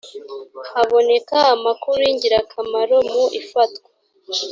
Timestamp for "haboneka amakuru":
0.71-1.97